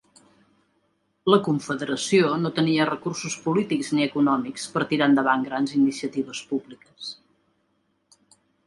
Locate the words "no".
2.45-2.51